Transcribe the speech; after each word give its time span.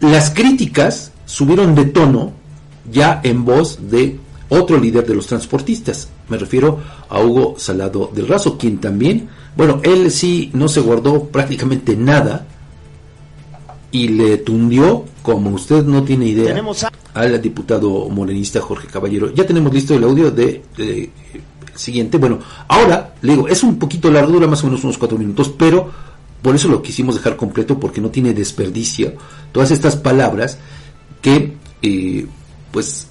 las 0.00 0.30
críticas 0.30 1.12
subieron 1.24 1.74
de 1.74 1.86
tono 1.86 2.32
ya 2.90 3.20
en 3.24 3.44
voz 3.44 3.90
de 3.90 4.18
otro 4.48 4.78
líder 4.78 5.06
de 5.06 5.14
los 5.14 5.26
transportistas. 5.26 6.08
Me 6.28 6.36
refiero 6.36 6.80
a 7.08 7.20
Hugo 7.20 7.56
Salado 7.58 8.10
del 8.14 8.28
Razo, 8.28 8.58
quien 8.58 8.78
también, 8.78 9.28
bueno, 9.56 9.80
él 9.82 10.10
sí 10.10 10.50
no 10.54 10.68
se 10.68 10.80
guardó 10.80 11.24
prácticamente 11.24 11.96
nada 11.96 12.46
y 13.90 14.08
le 14.08 14.38
tundió, 14.38 15.04
como 15.22 15.50
usted 15.50 15.84
no 15.84 16.02
tiene 16.02 16.26
idea, 16.26 16.62
al 17.14 17.40
diputado 17.40 18.08
morenista 18.10 18.60
Jorge 18.60 18.88
Caballero. 18.88 19.32
Ya 19.32 19.46
tenemos 19.46 19.72
listo 19.72 19.94
el 19.94 20.04
audio 20.04 20.30
de, 20.30 20.62
siguiente. 21.74 22.18
Bueno, 22.18 22.40
ahora 22.68 23.14
le 23.22 23.32
digo, 23.32 23.48
es 23.48 23.62
un 23.62 23.78
poquito 23.78 24.10
largo, 24.10 24.32
dura 24.32 24.46
más 24.46 24.62
o 24.62 24.66
menos 24.66 24.84
unos 24.84 24.98
cuatro 24.98 25.18
minutos, 25.18 25.52
pero 25.56 25.90
por 26.46 26.54
eso 26.54 26.68
lo 26.68 26.80
quisimos 26.80 27.16
dejar 27.16 27.34
completo 27.34 27.80
porque 27.80 28.00
no 28.00 28.10
tiene 28.10 28.32
desperdicio. 28.32 29.14
Todas 29.50 29.72
estas 29.72 29.96
palabras 29.96 30.58
que, 31.20 31.56
eh, 31.82 32.24
pues, 32.70 33.08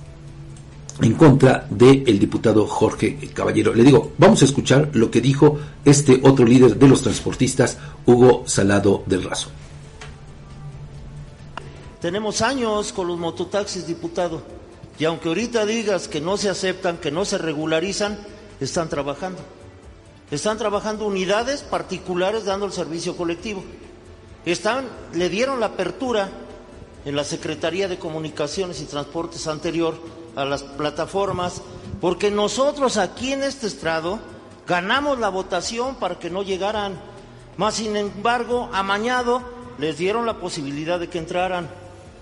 en 1.02 1.16
contra 1.16 1.68
del 1.70 2.18
diputado 2.18 2.66
Jorge 2.66 3.18
Caballero. 3.34 3.74
Le 3.74 3.84
digo, 3.84 4.14
vamos 4.18 4.42
a 4.42 4.46
escuchar 4.46 4.90
lo 4.94 5.12
que 5.12 5.20
dijo 5.20 5.60
este 5.84 6.22
otro 6.24 6.46
líder 6.46 6.78
de 6.78 6.88
los 6.88 7.02
transportistas, 7.02 7.78
Hugo 8.06 8.44
Salado 8.46 9.04
del 9.06 9.26
Razo. 9.26 9.50
Tenemos 12.00 12.42
años 12.42 12.94
con 12.94 13.06
los 13.10 13.20
mototaxis, 13.20 13.86
diputado, 13.86 14.44
y 14.98 15.04
aunque 15.04 15.28
ahorita 15.28 15.66
digas 15.66 16.08
que 16.08 16.22
no 16.22 16.38
se 16.38 16.48
aceptan, 16.48 17.00
que 17.00 17.12
no 17.12 17.26
se 17.26 17.38
regularizan, 17.38 18.18
están 18.62 18.88
trabajando. 18.88 19.42
Están 20.32 20.58
trabajando 20.58 21.06
unidades 21.06 21.62
particulares 21.62 22.46
dando 22.46 22.66
el 22.66 22.72
servicio 22.72 23.16
colectivo. 23.16 23.64
Están, 24.46 24.86
le 25.14 25.30
dieron 25.30 25.60
la 25.60 25.68
apertura 25.68 26.30
en 27.06 27.16
la 27.16 27.24
Secretaría 27.24 27.88
de 27.88 28.00
Comunicaciones 28.00 28.82
y 28.82 28.86
Transportes 28.86 29.48
anterior 29.48 29.96
a 30.36 30.46
las 30.46 30.64
plataformas, 30.64 31.62
porque 32.02 32.32
nosotros 32.32 32.98
aquí 32.98 33.34
en 33.34 33.44
este 33.44 33.68
estrado 33.68 34.20
ganamos 34.68 35.20
la 35.20 35.30
votación 35.30 35.96
para 35.96 36.18
que 36.18 36.32
no 36.32 36.42
llegaran, 36.42 37.00
más 37.58 37.76
sin 37.76 37.96
embargo, 37.96 38.70
amañado 38.74 39.42
les 39.78 39.98
dieron 39.98 40.26
la 40.26 40.40
posibilidad 40.40 41.00
de 41.00 41.10
que 41.10 41.20
entraran. 41.20 41.70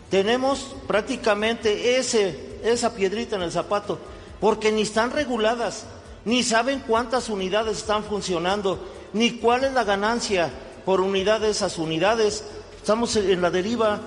Tenemos 0.10 0.76
prácticamente 0.88 1.98
ese, 1.98 2.60
esa 2.64 2.94
piedrita 2.94 3.38
en 3.38 3.44
el 3.44 3.52
zapato, 3.52 4.00
porque 4.40 4.72
ni 4.72 4.82
están 4.82 5.12
reguladas, 5.12 5.86
ni 6.26 6.44
saben 6.44 6.84
cuántas 6.88 7.30
unidades 7.30 7.78
están 7.78 8.04
funcionando, 8.04 8.80
ni 9.14 9.32
cuál 9.32 9.64
es 9.64 9.74
la 9.74 9.84
ganancia 9.84 10.52
por 10.86 11.02
unidad 11.02 11.42
de 11.42 11.50
esas 11.50 11.78
unidades. 11.78 12.44
Estamos 12.78 13.16
en 13.16 13.42
la 13.42 13.52
deriva, 13.52 14.00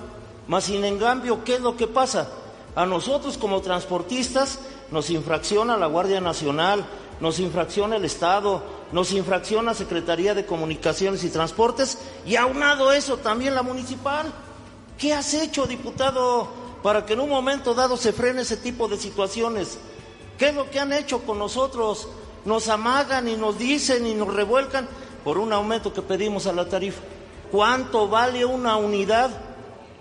más 0.47 0.65
sin 0.65 0.83
en 0.83 0.97
cambio, 0.97 1.43
¿qué 1.43 1.55
es 1.55 1.61
lo 1.61 1.75
que 1.75 1.87
pasa? 1.87 2.29
A 2.75 2.85
nosotros 2.85 3.37
como 3.37 3.61
transportistas 3.61 4.59
nos 4.91 5.09
infracciona 5.09 5.77
la 5.77 5.87
Guardia 5.87 6.21
Nacional, 6.21 6.85
nos 7.19 7.39
infracciona 7.39 7.95
el 7.95 8.05
Estado, 8.05 8.63
nos 8.91 9.11
infracciona 9.11 9.73
Secretaría 9.73 10.33
de 10.33 10.45
Comunicaciones 10.45 11.23
y 11.23 11.29
Transportes 11.29 11.97
y 12.25 12.35
aunado 12.35 12.91
eso 12.91 13.17
también 13.17 13.55
la 13.55 13.63
municipal. 13.63 14.31
¿Qué 14.97 15.13
has 15.13 15.33
hecho, 15.33 15.65
diputado, 15.65 16.47
para 16.81 17.05
que 17.05 17.13
en 17.13 17.19
un 17.19 17.29
momento 17.29 17.73
dado 17.73 17.97
se 17.97 18.13
frene 18.13 18.41
ese 18.41 18.57
tipo 18.57 18.87
de 18.87 18.97
situaciones? 18.97 19.77
¿Qué 20.37 20.49
es 20.49 20.55
lo 20.55 20.69
que 20.69 20.79
han 20.79 20.93
hecho 20.93 21.23
con 21.23 21.39
nosotros? 21.39 22.07
Nos 22.45 22.69
amagan 22.69 23.27
y 23.27 23.35
nos 23.35 23.57
dicen 23.57 24.05
y 24.05 24.13
nos 24.13 24.33
revuelcan 24.33 24.87
por 25.23 25.37
un 25.37 25.51
aumento 25.51 25.93
que 25.93 26.01
pedimos 26.01 26.47
a 26.47 26.53
la 26.53 26.69
tarifa. 26.69 27.01
¿Cuánto 27.51 28.07
vale 28.07 28.45
una 28.45 28.77
unidad? 28.77 29.31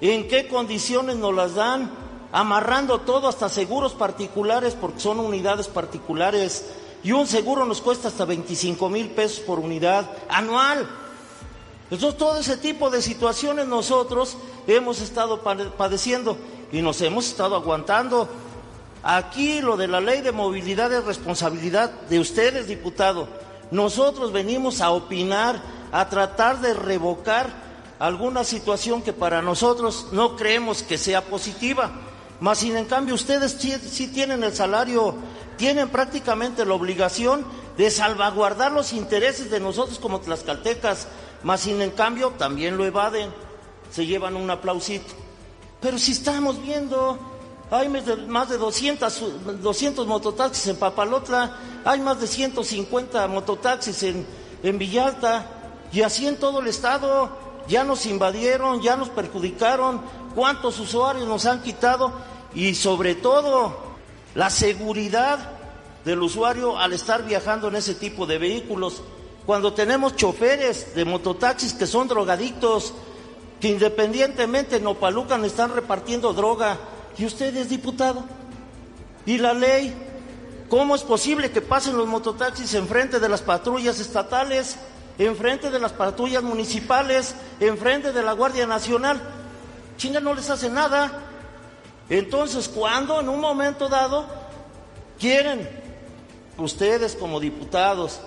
¿En 0.00 0.28
qué 0.28 0.46
condiciones 0.46 1.16
nos 1.16 1.34
las 1.34 1.54
dan? 1.54 2.06
amarrando 2.32 2.98
todo 2.98 3.28
hasta 3.28 3.48
seguros 3.48 3.92
particulares 3.92 4.76
porque 4.78 5.00
son 5.00 5.20
unidades 5.20 5.68
particulares 5.68 6.66
y 7.02 7.12
un 7.12 7.26
seguro 7.26 7.64
nos 7.64 7.80
cuesta 7.80 8.08
hasta 8.08 8.24
25 8.24 8.88
mil 8.90 9.08
pesos 9.08 9.40
por 9.40 9.58
unidad 9.58 10.10
anual. 10.28 10.86
Entonces 11.90 12.18
todo 12.18 12.38
ese 12.38 12.56
tipo 12.56 12.90
de 12.90 13.00
situaciones 13.00 13.66
nosotros 13.66 14.36
hemos 14.66 15.00
estado 15.00 15.40
padeciendo 15.78 16.36
y 16.72 16.82
nos 16.82 17.00
hemos 17.00 17.26
estado 17.26 17.54
aguantando. 17.54 18.28
Aquí 19.08 19.60
lo 19.60 19.76
de 19.76 19.86
la 19.86 20.00
ley 20.00 20.20
de 20.20 20.32
movilidad 20.32 20.92
es 20.92 21.04
responsabilidad 21.04 21.92
de 22.10 22.18
ustedes, 22.18 22.66
diputado. 22.66 23.28
Nosotros 23.70 24.32
venimos 24.32 24.80
a 24.80 24.90
opinar, 24.90 25.62
a 25.92 26.08
tratar 26.08 26.60
de 26.60 26.74
revocar 26.74 27.46
alguna 28.00 28.42
situación 28.42 29.02
que 29.02 29.12
para 29.12 29.42
nosotros 29.42 30.08
no 30.10 30.34
creemos 30.34 30.82
que 30.82 30.98
sea 30.98 31.24
positiva. 31.24 31.92
Mas, 32.40 32.58
sin 32.58 32.76
en 32.76 32.86
cambio, 32.86 33.14
ustedes 33.14 33.52
sí, 33.52 34.08
tienen 34.08 34.42
el 34.42 34.52
salario, 34.52 35.14
tienen 35.56 35.88
prácticamente 35.88 36.64
la 36.64 36.74
obligación 36.74 37.44
de 37.76 37.92
salvaguardar 37.92 38.72
los 38.72 38.92
intereses 38.92 39.52
de 39.52 39.60
nosotros 39.60 40.00
como 40.00 40.18
tlaxcaltecas, 40.18 41.06
mas 41.44 41.60
sin 41.60 41.80
en 41.80 41.92
cambio 41.92 42.30
también 42.30 42.76
lo 42.76 42.84
evaden, 42.84 43.30
se 43.92 44.04
llevan 44.04 44.34
un 44.34 44.50
aplausito. 44.50 45.14
Pero 45.80 45.96
si 45.96 46.10
estamos 46.10 46.60
viendo, 46.60 47.35
hay 47.70 47.88
más 47.88 48.48
de 48.48 48.58
200, 48.58 49.60
200 49.60 50.06
mototaxis 50.06 50.68
en 50.68 50.76
Papalotla, 50.76 51.56
hay 51.84 52.00
más 52.00 52.20
de 52.20 52.26
150 52.26 53.26
mototaxis 53.28 54.02
en, 54.04 54.26
Villalta, 54.78 55.46
y 55.92 56.02
así 56.02 56.26
en 56.26 56.36
todo 56.36 56.60
el 56.60 56.66
estado, 56.68 57.30
ya 57.68 57.84
nos 57.84 58.06
invadieron, 58.06 58.82
ya 58.82 58.96
nos 58.96 59.08
perjudicaron, 59.10 60.00
cuántos 60.34 60.78
usuarios 60.80 61.26
nos 61.26 61.46
han 61.46 61.62
quitado 61.62 62.12
y 62.54 62.74
sobre 62.74 63.14
todo 63.14 63.76
la 64.34 64.50
seguridad 64.50 65.38
del 66.04 66.22
usuario 66.22 66.78
al 66.78 66.92
estar 66.92 67.24
viajando 67.24 67.68
en 67.68 67.76
ese 67.76 67.94
tipo 67.94 68.26
de 68.26 68.38
vehículos. 68.38 69.02
Cuando 69.44 69.72
tenemos 69.72 70.16
choferes 70.16 70.94
de 70.94 71.04
mototaxis 71.04 71.74
que 71.74 71.86
son 71.86 72.08
drogadictos, 72.08 72.92
que 73.60 73.68
independientemente 73.68 74.76
en 74.76 74.86
Opalucan 74.86 75.44
están 75.44 75.74
repartiendo 75.74 76.32
droga, 76.32 76.78
y 77.18 77.24
usted 77.24 77.56
es 77.56 77.68
diputado. 77.68 78.24
¿Y 79.24 79.38
la 79.38 79.52
ley? 79.52 79.94
¿Cómo 80.68 80.94
es 80.94 81.02
posible 81.02 81.50
que 81.50 81.60
pasen 81.60 81.96
los 81.96 82.06
mototaxis 82.06 82.74
enfrente 82.74 83.20
de 83.20 83.28
las 83.28 83.42
patrullas 83.42 84.00
estatales, 84.00 84.76
enfrente 85.18 85.70
de 85.70 85.78
las 85.78 85.92
patrullas 85.92 86.42
municipales, 86.42 87.34
enfrente 87.60 88.12
de 88.12 88.22
la 88.22 88.32
Guardia 88.32 88.66
Nacional? 88.66 89.20
China 89.96 90.20
no 90.20 90.34
les 90.34 90.50
hace 90.50 90.68
nada. 90.68 91.22
Entonces, 92.08 92.68
cuando 92.68 93.20
en 93.20 93.28
un 93.28 93.40
momento 93.40 93.88
dado 93.88 94.26
quieren 95.18 95.68
ustedes 96.58 97.14
como 97.16 97.40
diputados 97.40 98.20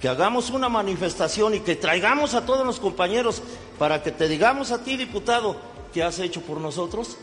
que 0.00 0.08
hagamos 0.08 0.50
una 0.50 0.68
manifestación 0.68 1.54
y 1.54 1.60
que 1.60 1.76
traigamos 1.76 2.34
a 2.34 2.46
todos 2.46 2.64
los 2.64 2.80
compañeros 2.80 3.42
para 3.78 4.02
que 4.02 4.10
te 4.10 4.28
digamos 4.28 4.72
a 4.72 4.82
ti, 4.82 4.96
diputado, 4.96 5.56
¿qué 5.92 6.02
has 6.02 6.18
hecho 6.18 6.40
por 6.40 6.58
nosotros? 6.58 7.16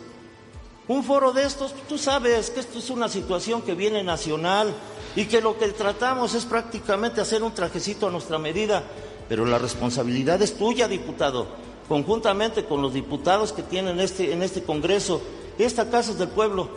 Un 0.87 1.03
foro 1.03 1.33
de 1.33 1.43
estos, 1.43 1.73
tú 1.87 1.97
sabes 1.97 2.49
que 2.49 2.61
esto 2.61 2.79
es 2.79 2.89
una 2.89 3.09
situación 3.09 3.61
que 3.61 3.75
viene 3.75 4.03
nacional 4.03 4.73
y 5.15 5.25
que 5.25 5.41
lo 5.41 5.57
que 5.57 5.67
tratamos 5.69 6.33
es 6.33 6.45
prácticamente 6.45 7.19
hacer 7.19 7.43
un 7.43 7.53
trajecito 7.53 8.07
a 8.07 8.11
nuestra 8.11 8.37
medida, 8.37 8.83
pero 9.27 9.45
la 9.45 9.57
responsabilidad 9.57 10.41
es 10.41 10.57
tuya, 10.57 10.87
diputado 10.87 11.47
conjuntamente 11.87 12.65
con 12.65 12.81
los 12.81 12.93
diputados 12.93 13.53
que 13.53 13.63
tienen 13.63 13.99
este, 13.99 14.33
en 14.33 14.43
este 14.43 14.63
Congreso. 14.63 15.21
Esta 15.57 15.89
casa 15.89 16.11
es 16.11 16.19
del 16.19 16.29
pueblo. 16.29 16.69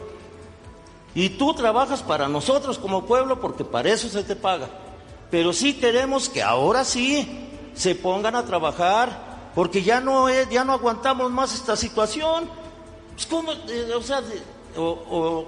Y 1.15 1.31
tú 1.31 1.55
trabajas 1.55 2.03
para 2.03 2.29
nosotros 2.29 2.79
como 2.79 3.05
pueblo 3.05 3.41
porque 3.41 3.65
para 3.65 3.91
eso 3.91 4.09
se 4.09 4.23
te 4.23 4.37
paga. 4.37 4.69
Pero 5.31 5.53
sí 5.53 5.75
queremos 5.75 6.29
que 6.29 6.43
ahora 6.43 6.85
sí 6.85 7.49
se 7.75 7.95
pongan 7.95 8.37
a 8.37 8.45
trabajar 8.45 9.51
porque 9.55 9.83
ya 9.83 10.01
no, 10.01 10.29
es, 10.29 10.49
ya 10.51 10.65
no 10.65 10.73
aguantamos 10.73 11.31
más 11.31 11.55
esta 11.55 11.77
situación. 11.77 12.49
Pues, 13.21 13.27
¿cómo? 13.27 13.53
Eh, 13.53 13.93
o 13.95 14.03
sea, 14.03 14.23
o, 14.79 14.83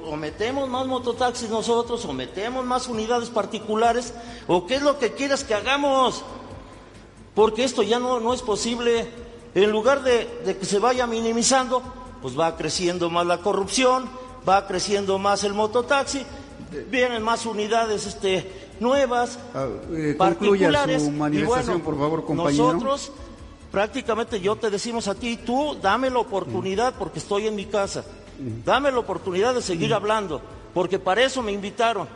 o, 0.04 0.16
metemos 0.16 0.68
más 0.68 0.86
mototaxis 0.86 1.48
nosotros, 1.48 2.04
o 2.04 2.12
metemos 2.12 2.66
más 2.66 2.86
unidades 2.86 3.30
particulares, 3.30 4.12
o 4.46 4.66
qué 4.66 4.74
es 4.74 4.82
lo 4.82 4.98
que 4.98 5.12
quieras 5.12 5.42
que 5.42 5.54
hagamos, 5.54 6.22
porque 7.34 7.64
esto 7.64 7.82
ya 7.82 7.98
no, 7.98 8.20
no 8.20 8.34
es 8.34 8.42
posible. 8.42 9.08
En 9.54 9.70
lugar 9.70 10.02
de, 10.02 10.56
que 10.58 10.66
se 10.66 10.78
vaya 10.80 11.06
minimizando, 11.06 11.82
pues 12.20 12.38
va 12.38 12.56
creciendo 12.56 13.08
más 13.08 13.24
la 13.26 13.38
corrupción, 13.38 14.06
va 14.46 14.66
creciendo 14.66 15.18
más 15.18 15.42
el 15.44 15.54
mototaxi, 15.54 16.26
vienen 16.90 17.22
más 17.22 17.46
unidades 17.46 18.06
este, 18.06 18.50
nuevas, 18.80 19.38
ah, 19.54 19.66
eh, 19.92 20.14
particulares. 20.18 21.04
Su 21.04 21.10
manifestación, 21.10 21.80
por 21.80 21.98
favor, 21.98 22.24
compañero. 22.24 22.74
Nosotros, 22.74 23.12
prácticamente 23.72 24.40
yo 24.40 24.54
te 24.54 24.70
decimos 24.70 25.08
a 25.08 25.14
ti, 25.16 25.38
tú 25.38 25.76
dame 25.80 26.10
la 26.10 26.18
oportunidad 26.18 26.94
porque 26.96 27.18
estoy 27.18 27.48
en 27.48 27.56
mi 27.56 27.64
casa, 27.64 28.04
dame 28.64 28.92
la 28.92 28.98
oportunidad 28.98 29.54
de 29.54 29.62
seguir 29.62 29.94
hablando, 29.94 30.40
porque 30.74 30.98
para 30.98 31.24
eso 31.24 31.42
me 31.42 31.50
invitaron, 31.50 32.06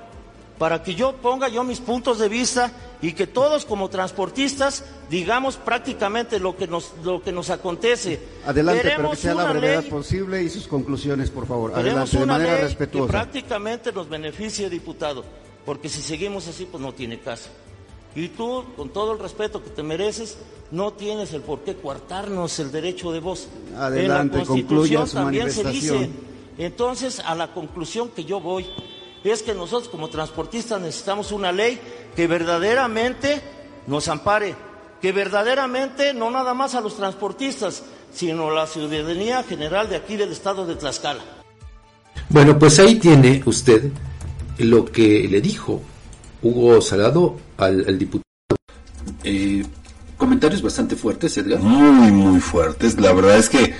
para 0.58 0.82
que 0.82 0.94
yo 0.94 1.16
ponga 1.16 1.48
yo 1.48 1.64
mis 1.64 1.80
puntos 1.80 2.18
de 2.18 2.28
vista 2.28 2.70
y 3.02 3.12
que 3.12 3.26
todos 3.26 3.64
como 3.64 3.88
transportistas 3.88 4.84
digamos 5.10 5.56
prácticamente 5.56 6.38
lo 6.38 6.56
que 6.56 6.66
nos, 6.66 6.92
lo 7.04 7.22
que 7.22 7.32
nos 7.32 7.50
acontece. 7.50 8.20
Adelante, 8.44 8.92
pero 8.96 9.10
que 9.10 9.16
sea 9.16 9.34
la 9.34 9.52
brevedad 9.52 9.84
posible 9.84 10.42
y 10.42 10.48
sus 10.48 10.66
conclusiones, 10.66 11.30
por 11.30 11.46
favor. 11.46 11.72
Adelante, 11.74 12.18
de 12.18 12.26
manera 12.26 12.56
respetuosa. 12.58 13.06
Que 13.06 13.12
prácticamente 13.12 13.92
nos 13.92 14.08
beneficie, 14.08 14.68
diputado, 14.68 15.24
porque 15.64 15.88
si 15.88 16.02
seguimos 16.02 16.48
así, 16.48 16.66
pues 16.70 16.82
no 16.82 16.92
tiene 16.92 17.20
caso. 17.20 17.48
Y 18.16 18.28
tú, 18.28 18.64
con 18.76 18.88
todo 18.88 19.12
el 19.12 19.18
respeto 19.18 19.62
que 19.62 19.68
te 19.68 19.82
mereces, 19.82 20.38
no 20.70 20.94
tienes 20.94 21.34
el 21.34 21.42
por 21.42 21.60
qué 21.60 21.76
coartarnos 21.76 22.58
el 22.58 22.72
derecho 22.72 23.12
de 23.12 23.20
voz. 23.20 23.46
Adelante, 23.76 24.36
en 24.36 24.40
la 24.40 24.46
Constitución 24.46 25.08
también 25.10 25.52
se 25.52 25.62
dice. 25.70 26.10
Entonces, 26.56 27.20
a 27.20 27.34
la 27.34 27.52
conclusión 27.52 28.08
que 28.08 28.24
yo 28.24 28.40
voy 28.40 28.66
es 29.22 29.42
que 29.42 29.54
nosotros 29.54 29.90
como 29.90 30.08
transportistas 30.08 30.80
necesitamos 30.80 31.30
una 31.30 31.52
ley 31.52 31.78
que 32.14 32.26
verdaderamente 32.26 33.42
nos 33.86 34.08
ampare, 34.08 34.54
que 35.02 35.12
verdaderamente 35.12 36.14
no 36.14 36.30
nada 36.30 36.54
más 36.54 36.74
a 36.74 36.80
los 36.80 36.96
transportistas, 36.96 37.82
sino 38.14 38.48
a 38.48 38.54
la 38.54 38.66
ciudadanía 38.66 39.42
general 39.42 39.90
de 39.90 39.96
aquí 39.96 40.16
del 40.16 40.32
estado 40.32 40.64
de 40.64 40.76
Tlaxcala. 40.76 41.22
Bueno, 42.30 42.58
pues 42.58 42.78
ahí 42.78 42.94
tiene 42.94 43.42
usted 43.44 43.90
lo 44.56 44.86
que 44.86 45.28
le 45.28 45.42
dijo 45.42 45.82
Hugo 46.42 46.80
Salado 46.80 47.36
al, 47.56 47.98
diputado. 47.98 48.24
Eh, 49.24 49.64
comentarios 50.16 50.62
bastante 50.62 50.96
fuertes, 50.96 51.36
Edgar. 51.38 51.60
Muy, 51.60 52.10
muy 52.10 52.40
fuertes. 52.40 52.98
La 53.00 53.12
verdad 53.12 53.38
es 53.38 53.48
que, 53.48 53.74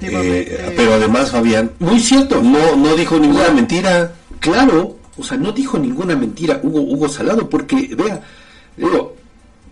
eh, 0.00 0.74
pero 0.76 0.94
además, 0.94 1.30
Fabián, 1.30 1.72
muy 1.78 2.00
cierto. 2.00 2.42
No, 2.42 2.76
no 2.76 2.94
dijo 2.94 3.18
ninguna 3.18 3.50
mentira. 3.50 4.14
Claro, 4.40 4.98
o 5.16 5.22
sea, 5.22 5.36
no 5.36 5.52
dijo 5.52 5.78
ninguna 5.78 6.16
mentira 6.16 6.60
Hugo, 6.62 6.80
Hugo 6.80 7.08
Salado, 7.08 7.48
porque, 7.48 7.94
vea, 7.96 8.22
digo, 8.76 9.16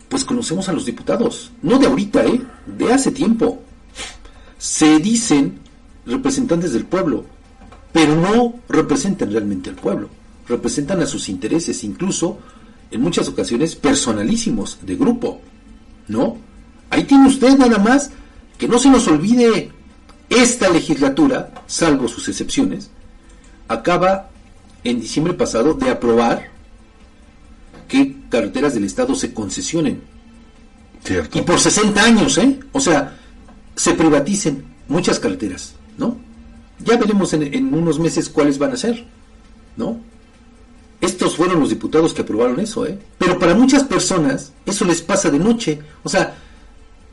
pues 0.08 0.24
conocemos 0.24 0.68
a 0.68 0.72
los 0.72 0.84
diputados, 0.84 1.52
no 1.62 1.78
de 1.78 1.86
ahorita, 1.86 2.24
¿eh? 2.24 2.40
De 2.66 2.92
hace 2.92 3.10
tiempo. 3.12 3.62
Se 4.58 4.98
dicen 4.98 5.60
representantes 6.04 6.72
del 6.72 6.84
pueblo, 6.84 7.24
pero 7.92 8.14
no 8.16 8.54
representan 8.68 9.32
realmente 9.32 9.70
al 9.70 9.76
pueblo, 9.76 10.08
representan 10.48 11.00
a 11.00 11.06
sus 11.06 11.28
intereses, 11.28 11.84
incluso 11.84 12.38
en 12.90 13.00
muchas 13.00 13.28
ocasiones 13.28 13.76
personalísimos 13.76 14.78
de 14.82 14.96
grupo, 14.96 15.40
¿no? 16.08 16.38
Ahí 16.90 17.04
tiene 17.04 17.28
usted 17.28 17.56
nada 17.56 17.78
más 17.78 18.10
que 18.58 18.68
no 18.68 18.78
se 18.78 18.90
nos 18.90 19.06
olvide 19.08 19.70
esta 20.28 20.68
legislatura, 20.68 21.52
salvo 21.66 22.08
sus 22.08 22.28
excepciones, 22.28 22.90
acaba 23.68 24.30
en 24.84 25.00
diciembre 25.00 25.34
pasado 25.34 25.74
de 25.74 25.90
aprobar 25.90 26.50
que 27.88 28.16
carreteras 28.28 28.74
del 28.74 28.84
Estado 28.84 29.14
se 29.14 29.32
concesionen. 29.34 30.02
Cierto. 31.04 31.38
Y 31.38 31.42
por 31.42 31.58
60 31.58 32.02
años, 32.02 32.38
¿eh? 32.38 32.60
O 32.72 32.80
sea, 32.80 33.16
se 33.74 33.94
privaticen 33.94 34.64
muchas 34.88 35.18
carreteras, 35.18 35.74
¿no? 35.96 36.16
Ya 36.84 36.96
veremos 36.96 37.32
en, 37.32 37.42
en 37.54 37.74
unos 37.74 37.98
meses 37.98 38.28
cuáles 38.28 38.58
van 38.58 38.72
a 38.72 38.76
ser, 38.76 39.04
¿no? 39.76 40.00
Estos 41.00 41.36
fueron 41.36 41.60
los 41.60 41.70
diputados 41.70 42.12
que 42.12 42.22
aprobaron 42.22 42.60
eso, 42.60 42.86
¿eh? 42.86 42.98
Pero 43.18 43.38
para 43.38 43.54
muchas 43.54 43.84
personas 43.84 44.52
eso 44.66 44.84
les 44.84 45.00
pasa 45.00 45.30
de 45.30 45.38
noche. 45.38 45.78
O 46.02 46.08
sea, 46.08 46.36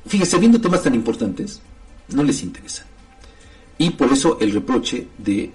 fíjese, 0.06 0.38
viendo 0.38 0.60
temas 0.60 0.84
tan 0.84 0.94
importantes, 0.94 1.62
no 2.10 2.24
les 2.24 2.44
interesa. 2.44 2.86
Y 3.78 3.92
por 3.92 4.12
eso 4.12 4.38
el 4.42 4.52
reproche 4.52 5.08
de 5.18 5.52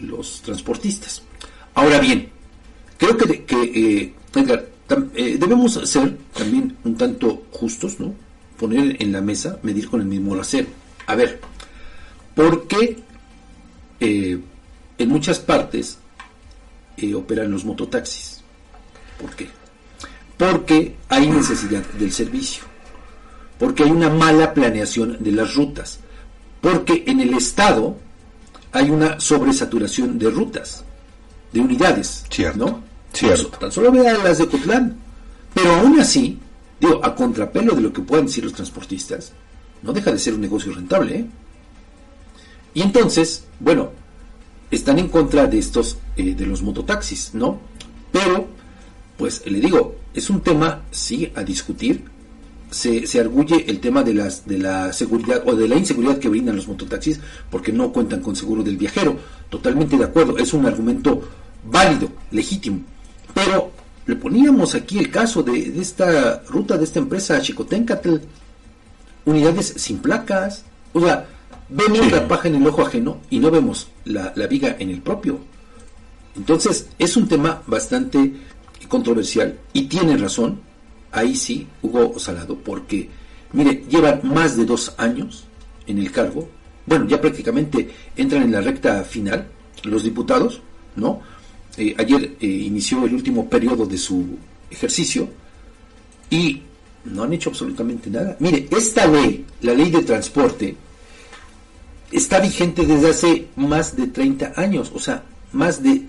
los 0.00 0.40
transportistas. 0.42 1.22
Ahora 1.74 2.00
bien, 2.00 2.28
creo 2.96 3.16
que, 3.16 3.44
que 3.44 3.62
eh, 3.62 4.14
eh, 5.14 5.36
debemos 5.38 5.72
ser 5.88 6.16
también 6.34 6.76
un 6.84 6.96
tanto 6.96 7.44
justos, 7.50 8.00
¿no? 8.00 8.14
Poner 8.58 9.00
en 9.02 9.12
la 9.12 9.20
mesa, 9.20 9.58
medir 9.62 9.88
con 9.88 10.00
el 10.00 10.06
mismo 10.06 10.34
acero. 10.34 10.68
A 11.06 11.14
ver, 11.14 11.40
¿por 12.34 12.66
qué 12.66 12.98
eh, 14.00 14.40
en 14.98 15.08
muchas 15.08 15.38
partes 15.38 15.98
operan 17.14 17.50
los 17.50 17.64
mototaxis? 17.64 18.42
¿Por 19.20 19.34
qué? 19.34 19.48
Porque 20.36 20.96
hay 21.08 21.26
necesidad 21.26 21.84
del 21.98 22.12
servicio, 22.12 22.64
porque 23.58 23.84
hay 23.84 23.90
una 23.90 24.08
mala 24.08 24.54
planeación 24.54 25.16
de 25.20 25.32
las 25.32 25.54
rutas, 25.54 26.00
porque 26.60 27.04
en 27.06 27.20
el 27.20 27.34
Estado 27.34 27.96
hay 28.72 28.90
una 28.90 29.20
sobresaturación 29.20 30.18
de 30.18 30.30
rutas, 30.30 30.84
de 31.52 31.60
unidades. 31.60 32.24
Cierto. 32.30 32.58
¿no? 32.58 32.82
Cierto. 33.12 33.48
Tan 33.58 33.72
solo 33.72 33.90
vean 33.90 34.22
las 34.22 34.38
de 34.38 34.46
Cotlán. 34.46 34.96
Pero 35.52 35.74
aún 35.74 35.98
así, 35.98 36.38
digo, 36.78 37.04
a 37.04 37.14
contrapelo 37.14 37.74
de 37.74 37.82
lo 37.82 37.92
que 37.92 38.02
puedan 38.02 38.26
decir 38.26 38.44
los 38.44 38.52
transportistas, 38.52 39.32
no 39.82 39.92
deja 39.92 40.12
de 40.12 40.18
ser 40.18 40.34
un 40.34 40.40
negocio 40.40 40.72
rentable. 40.72 41.16
¿eh? 41.16 41.26
Y 42.74 42.82
entonces, 42.82 43.44
bueno, 43.58 43.90
están 44.70 44.98
en 44.98 45.08
contra 45.08 45.46
de 45.46 45.58
estos, 45.58 45.98
eh, 46.20 46.34
de 46.34 46.46
los 46.46 46.62
mototaxis, 46.62 47.30
¿no? 47.34 47.60
Pero, 48.12 48.48
pues 49.16 49.42
le 49.46 49.60
digo, 49.60 49.96
es 50.14 50.30
un 50.30 50.40
tema, 50.40 50.82
sí, 50.90 51.30
a 51.34 51.42
discutir, 51.42 52.04
se, 52.70 53.06
se, 53.06 53.20
arguye 53.20 53.64
el 53.68 53.80
tema 53.80 54.02
de, 54.02 54.14
las, 54.14 54.46
de 54.46 54.58
la 54.58 54.92
seguridad 54.92 55.42
o 55.46 55.54
de 55.56 55.66
la 55.68 55.76
inseguridad 55.76 56.18
que 56.18 56.28
brindan 56.28 56.56
los 56.56 56.68
mototaxis 56.68 57.18
porque 57.50 57.72
no 57.72 57.92
cuentan 57.92 58.20
con 58.20 58.36
seguro 58.36 58.62
del 58.62 58.76
viajero. 58.76 59.16
Totalmente 59.48 59.96
de 59.96 60.04
acuerdo, 60.04 60.38
es 60.38 60.52
un 60.52 60.66
argumento 60.66 61.28
válido, 61.64 62.10
legítimo. 62.30 62.80
Pero 63.34 63.72
le 64.06 64.16
poníamos 64.16 64.74
aquí 64.74 64.98
el 64.98 65.10
caso 65.10 65.42
de, 65.42 65.80
esta 65.80 66.42
ruta 66.48 66.76
de 66.76 66.84
esta 66.84 66.98
empresa 66.98 67.40
Chicotencatl, 67.40 68.16
unidades 69.24 69.74
sin 69.76 69.98
placas. 69.98 70.64
O 70.92 71.00
sea, 71.00 71.26
vemos 71.68 72.10
la 72.10 72.26
paja 72.26 72.48
en 72.48 72.56
el 72.56 72.66
ojo 72.66 72.82
ajeno 72.82 73.18
y 73.30 73.38
no 73.38 73.50
vemos 73.50 73.88
la, 74.04 74.32
la 74.36 74.46
viga 74.46 74.76
en 74.78 74.90
el 74.90 75.00
propio. 75.00 75.40
Entonces, 76.36 76.88
es 76.98 77.16
un 77.16 77.28
tema 77.28 77.62
bastante 77.66 78.32
controversial 78.88 79.58
y 79.72 79.82
tiene 79.82 80.16
razón 80.16 80.60
ahí 81.12 81.34
sí, 81.34 81.66
Hugo 81.82 82.18
Salado, 82.18 82.56
porque, 82.56 83.08
mire, 83.52 83.84
llevan 83.88 84.20
más 84.22 84.56
de 84.56 84.64
dos 84.64 84.94
años 84.96 85.44
en 85.86 85.98
el 85.98 86.10
cargo, 86.12 86.48
bueno, 86.86 87.06
ya 87.06 87.20
prácticamente 87.20 87.88
entran 88.16 88.42
en 88.42 88.52
la 88.52 88.60
recta 88.60 89.02
final 89.04 89.48
los 89.84 90.02
diputados, 90.02 90.60
¿no? 90.96 91.20
Eh, 91.76 91.94
ayer 91.98 92.36
eh, 92.40 92.46
inició 92.46 93.04
el 93.06 93.14
último 93.14 93.48
periodo 93.48 93.86
de 93.86 93.96
su 93.96 94.36
ejercicio 94.70 95.28
y 96.28 96.62
no 97.04 97.22
han 97.22 97.32
hecho 97.32 97.50
absolutamente 97.50 98.10
nada. 98.10 98.36
Mire, 98.40 98.68
esta 98.70 99.06
ley, 99.06 99.46
la 99.62 99.72
ley 99.72 99.90
de 99.90 100.02
transporte, 100.02 100.76
está 102.10 102.40
vigente 102.40 102.84
desde 102.84 103.10
hace 103.10 103.48
más 103.56 103.96
de 103.96 104.08
30 104.08 104.54
años, 104.56 104.92
o 104.94 104.98
sea, 104.98 105.22
más 105.52 105.82
de 105.82 106.06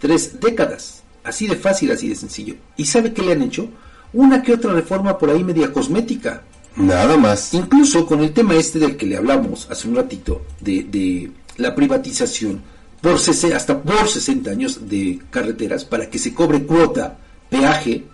tres 0.00 0.40
décadas. 0.40 1.02
Así 1.22 1.46
de 1.46 1.56
fácil, 1.56 1.92
así 1.92 2.08
de 2.08 2.16
sencillo. 2.16 2.56
¿Y 2.76 2.86
sabe 2.86 3.12
qué 3.12 3.22
le 3.22 3.32
han 3.32 3.42
hecho? 3.42 3.68
una 4.12 4.42
que 4.42 4.52
otra 4.52 4.72
reforma 4.72 5.18
por 5.18 5.30
ahí 5.30 5.44
media 5.44 5.72
cosmética. 5.72 6.42
Nada 6.76 7.16
más. 7.16 7.54
Incluso 7.54 8.06
con 8.06 8.20
el 8.20 8.32
tema 8.32 8.54
este 8.54 8.78
del 8.78 8.96
que 8.96 9.06
le 9.06 9.16
hablamos 9.16 9.68
hace 9.70 9.88
un 9.88 9.96
ratito, 9.96 10.42
de, 10.60 10.84
de 10.84 11.30
la 11.56 11.74
privatización 11.74 12.62
por 13.00 13.14
hasta 13.14 13.82
por 13.82 14.08
60 14.08 14.50
años 14.50 14.88
de 14.88 15.20
carreteras 15.30 15.84
para 15.84 16.10
que 16.10 16.18
se 16.18 16.34
cobre 16.34 16.64
cuota, 16.64 17.18
peaje, 17.48 18.04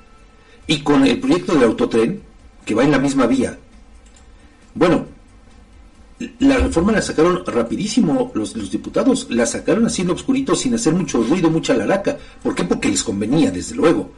y 0.67 0.79
con 0.81 1.05
el 1.07 1.19
proyecto 1.19 1.55
del 1.55 1.65
autotren, 1.65 2.23
que 2.65 2.75
va 2.75 2.85
en 2.85 2.93
la 2.93 2.99
misma 2.99 3.27
vía. 3.27 3.59
Bueno, 4.75 5.07
la 6.39 6.57
reforma 6.57 6.93
la 6.93 7.03
sacaron 7.03 7.45
rapidísimo 7.45 8.33
los, 8.35 8.57
los 8.57 8.71
diputados, 8.71 9.27
la 9.31 9.45
sacaron 9.45 9.87
así 9.87 10.03
en 10.03 10.11
obscurito 10.11 10.55
sin 10.55 10.75
hacer 10.75 10.95
mucho 10.95 11.23
ruido, 11.23 11.51
mucha 11.51 11.75
laraca. 11.75 12.17
¿Por 12.43 12.55
qué? 12.55 12.65
Porque 12.65 12.89
les 12.89 13.05
convenía, 13.05 13.51
desde 13.51 13.75
luego, 13.75 14.11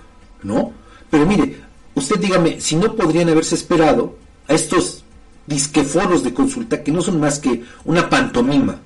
¿no? 0.42 0.72
Pero 1.10 1.26
mire, 1.26 1.56
usted 1.94 2.18
dígame, 2.20 2.60
si 2.60 2.76
no 2.76 2.94
podrían 2.94 3.28
haberse 3.28 3.56
esperado 3.56 4.16
a 4.46 4.54
estos 4.54 5.02
disqueforos 5.46 6.22
de 6.22 6.34
consulta 6.34 6.84
que 6.84 6.92
no 6.92 7.02
son 7.02 7.18
más 7.18 7.40
que 7.40 7.64
una 7.84 8.08
pantomima, 8.08 8.78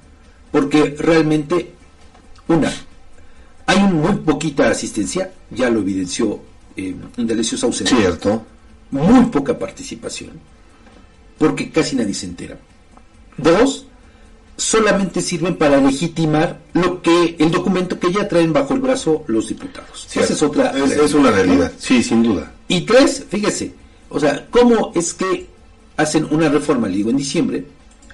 porque 0.50 0.96
realmente, 0.98 1.72
una, 2.48 2.72
hay 3.66 3.82
muy 3.82 4.16
poquita 4.16 4.70
asistencia, 4.70 5.32
ya 5.50 5.68
lo 5.68 5.80
evidenció 5.80 6.40
eh, 6.76 6.94
Indalecio 7.16 7.58
Saucedo. 7.58 7.88
Cierto. 7.88 8.46
Muy 8.90 9.26
poca 9.26 9.58
participación, 9.58 10.32
porque 11.38 11.70
casi 11.70 11.96
nadie 11.96 12.14
se 12.14 12.26
entera. 12.26 12.58
Dos, 13.36 13.86
solamente 14.56 15.20
sirven 15.20 15.56
para 15.56 15.80
legitimar 15.80 16.60
lo 16.74 17.02
que 17.02 17.36
el 17.38 17.50
documento 17.50 17.98
que 17.98 18.12
ya 18.12 18.28
traen 18.28 18.52
bajo 18.52 18.74
el 18.74 18.80
brazo 18.80 19.24
los 19.26 19.48
diputados. 19.48 20.06
Esa 20.14 20.32
es 20.32 20.42
otra. 20.42 20.72
Es, 20.76 21.14
una 21.14 21.30
realidad, 21.30 21.72
sí, 21.78 22.02
sin 22.02 22.22
duda. 22.22 22.52
Y 22.68 22.82
tres, 22.82 23.24
fíjese, 23.28 23.74
o 24.08 24.20
sea, 24.20 24.46
¿cómo 24.50 24.92
es 24.94 25.14
que 25.14 25.46
hacen 25.96 26.26
una 26.30 26.48
reforma, 26.48 26.88
le 26.88 26.96
digo, 26.98 27.10
en 27.10 27.16
diciembre, 27.16 27.64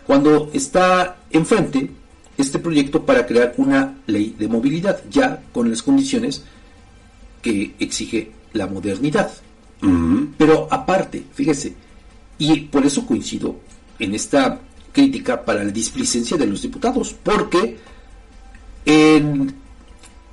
cuando 0.06 0.50
está 0.52 1.18
enfrente 1.30 1.90
este 2.36 2.58
proyecto 2.58 3.04
para 3.04 3.26
crear 3.26 3.54
una 3.56 3.98
ley 4.06 4.34
de 4.38 4.48
movilidad, 4.48 5.02
ya 5.10 5.42
con 5.52 5.68
las 5.68 5.82
condiciones 5.82 6.44
que 7.42 7.74
exige 7.78 8.32
la 8.52 8.66
modernidad. 8.66 9.30
Pero 10.38 10.68
aparte, 10.70 11.24
fíjese, 11.34 11.74
y 12.38 12.60
por 12.62 12.86
eso 12.86 13.06
coincido 13.06 13.56
en 13.98 14.14
esta 14.14 14.60
crítica 14.98 15.44
para 15.44 15.62
la 15.62 15.70
displicencia 15.70 16.36
de 16.36 16.46
los 16.46 16.62
diputados, 16.62 17.14
porque 17.22 17.76
en 18.84 19.54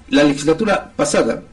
la 0.10 0.24
legislatura 0.24 0.92
pasada, 0.96 1.44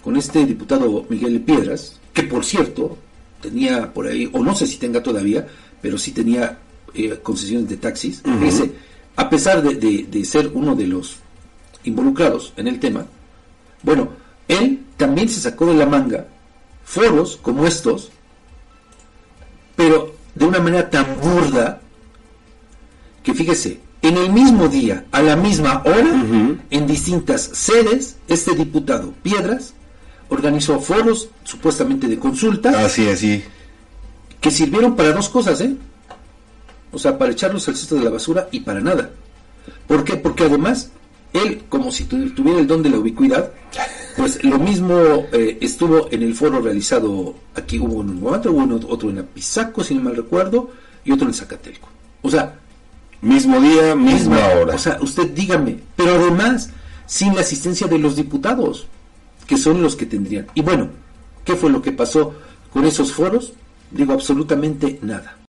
con 0.00 0.16
este 0.16 0.46
diputado 0.46 1.04
Miguel 1.08 1.40
Piedras, 1.40 1.98
que 2.14 2.22
por 2.22 2.44
cierto 2.44 2.98
tenía 3.40 3.92
por 3.92 4.06
ahí, 4.06 4.30
o 4.32 4.44
no 4.44 4.54
sé 4.54 4.68
si 4.68 4.76
tenga 4.76 5.02
todavía, 5.02 5.44
pero 5.82 5.98
sí 5.98 6.12
tenía 6.12 6.56
eh, 6.94 7.18
concesiones 7.20 7.68
de 7.68 7.78
taxis, 7.78 8.22
a 9.16 9.28
pesar 9.28 9.60
de, 9.60 10.24
ser 10.24 10.52
uno 10.54 10.76
de 10.76 10.86
los 10.86 11.16
involucrados 11.82 12.52
en 12.56 12.68
el 12.68 12.78
tema, 12.78 13.06
bueno, 13.82 14.10
él 14.46 14.84
también 14.96 15.28
se 15.28 15.40
sacó 15.40 15.66
de 15.66 15.74
la 15.74 15.86
manga 15.86 16.28
foros 16.84 17.38
como 17.42 17.66
estos, 17.66 18.12
pero 19.74 20.14
de 20.36 20.44
una 20.44 20.60
manera 20.60 20.88
tan 20.88 21.06
burda 21.20 21.80
que 23.26 23.34
fíjese, 23.34 23.80
en 24.02 24.16
el 24.18 24.32
mismo 24.32 24.68
día, 24.68 25.04
a 25.10 25.20
la 25.20 25.34
misma 25.34 25.82
hora, 25.84 26.24
en 26.70 26.86
distintas 26.86 27.42
sedes, 27.42 28.18
este 28.28 28.54
diputado 28.54 29.12
Piedras 29.20 29.74
organizó 30.28 30.78
foros 30.78 31.30
supuestamente 31.42 32.06
de 32.06 32.20
consulta. 32.20 32.84
Así, 32.84 33.08
así. 33.08 33.42
Que 34.40 34.52
sirvieron 34.52 34.94
para 34.94 35.10
dos 35.10 35.28
cosas, 35.28 35.60
¿eh? 35.60 35.74
O 36.92 37.00
sea, 37.00 37.18
para 37.18 37.32
echarlos 37.32 37.66
al 37.66 37.74
cesto 37.74 37.96
de 37.96 38.04
la 38.04 38.10
basura 38.10 38.46
y 38.52 38.60
para 38.60 38.78
nada. 38.78 39.10
¿Por 39.88 40.04
qué? 40.04 40.14
Porque 40.14 40.44
además, 40.44 40.92
él, 41.32 41.64
como 41.68 41.90
si 41.90 42.04
tuviera 42.04 42.60
el 42.60 42.68
don 42.68 42.84
de 42.84 42.90
la 42.90 42.98
ubicuidad, 43.00 43.50
pues 44.16 44.44
lo 44.44 44.60
mismo 44.60 44.94
eh, 45.32 45.58
estuvo 45.60 46.12
en 46.12 46.22
el 46.22 46.32
foro 46.36 46.60
realizado, 46.60 47.34
aquí 47.56 47.80
hubo 47.80 48.02
en 48.02 48.10
un 48.10 48.20
momento, 48.20 48.52
hubo 48.52 48.86
otro 48.88 49.10
en 49.10 49.18
Apizaco, 49.18 49.82
si 49.82 49.96
no 49.96 50.02
mal 50.02 50.14
recuerdo, 50.14 50.70
y 51.04 51.10
otro 51.10 51.26
en 51.26 51.34
Zacatelco. 51.34 51.88
O 52.22 52.30
sea, 52.30 52.60
Mismo 53.20 53.60
día, 53.60 53.94
misma, 53.94 54.38
hora. 54.60 54.74
O 54.74 54.78
sea, 54.78 54.98
usted 55.00 55.30
dígame, 55.30 55.78
pero 55.96 56.14
además 56.14 56.70
sin 57.06 57.34
la 57.34 57.40
asistencia 57.40 57.86
de 57.86 57.98
los 57.98 58.16
diputados, 58.16 58.86
que 59.46 59.56
son 59.56 59.80
los 59.82 59.96
que 59.96 60.06
tendrían. 60.06 60.46
Y 60.54 60.62
bueno, 60.62 60.88
¿qué 61.44 61.54
fue 61.54 61.70
lo 61.70 61.80
que 61.80 61.92
pasó 61.92 62.34
con 62.72 62.84
esos 62.84 63.12
foros? 63.12 63.52
Digo, 63.90 64.12
absolutamente 64.12 64.98
nada. 65.02 65.36